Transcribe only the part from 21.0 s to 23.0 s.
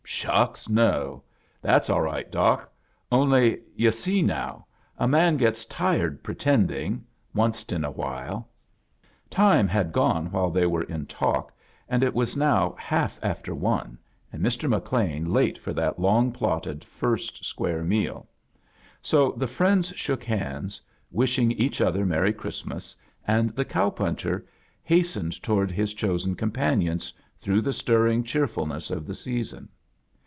wishing each other Merry Christmas,